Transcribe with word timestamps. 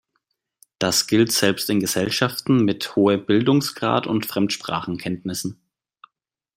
Das 0.79 1.05
gilt 1.05 1.31
selbst 1.31 1.69
in 1.69 1.79
Gesellschaften 1.79 2.65
mit 2.65 2.95
hohem 2.95 3.23
Bildungsgrad 3.23 4.07
und 4.07 4.25
Fremdsprachenkenntnissen. 4.25 5.61